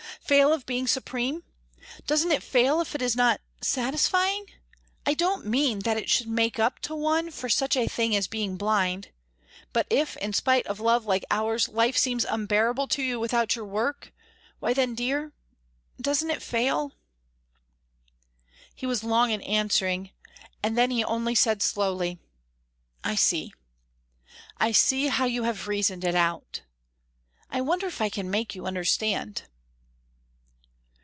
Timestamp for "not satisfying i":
3.17-5.13